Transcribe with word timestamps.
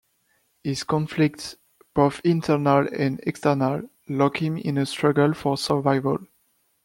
His 0.63 0.83
conflicts-both 0.83 2.21
internal 2.23 2.87
and 2.87 3.19
external-lock 3.21 4.41
him 4.41 4.57
in 4.57 4.79
a 4.79 4.87
struggle 4.87 5.35
for 5.35 5.57
survival. 5.57 6.25